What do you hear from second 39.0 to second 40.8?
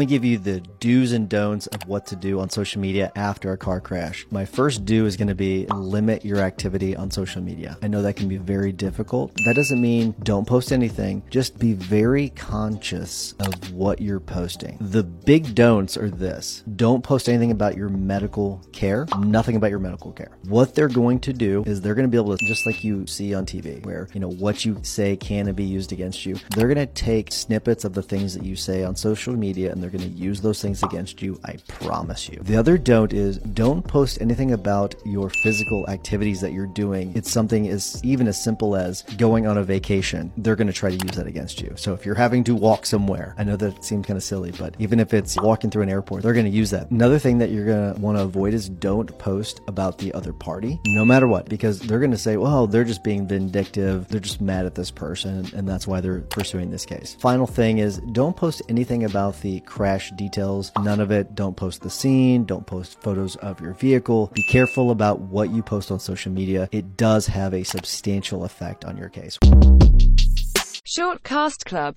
going on a vacation. They're going to